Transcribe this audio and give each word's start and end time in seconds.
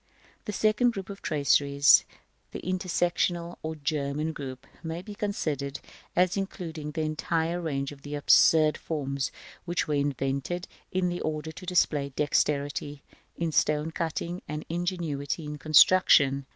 §XV. 0.39 0.45
The 0.45 0.51
second 0.53 0.91
group 0.93 1.11
of 1.11 1.21
traceries, 1.21 2.05
the 2.53 2.61
intersectional 2.63 3.59
or 3.61 3.75
German 3.75 4.33
group, 4.33 4.65
may 4.81 5.03
be 5.03 5.13
considered 5.13 5.79
as 6.15 6.35
including 6.35 6.89
the 6.89 7.01
entire 7.03 7.61
range 7.61 7.91
of 7.91 8.01
the 8.01 8.15
absurd 8.15 8.79
forms 8.79 9.31
which 9.65 9.87
were 9.87 9.93
invented 9.93 10.67
in 10.91 11.21
order 11.21 11.51
to 11.51 11.65
display 11.67 12.09
dexterity 12.15 13.03
in 13.37 13.51
stone 13.51 13.91
cutting 13.91 14.41
and 14.47 14.65
ingenuity 14.69 15.45
in 15.45 15.59
construction. 15.59 16.47